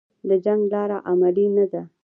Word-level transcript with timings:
د 0.29 0.31
جنګ 0.45 0.61
لاره 0.73 0.97
عملي 1.11 1.47
نه 1.55 1.65
ده 1.71 1.81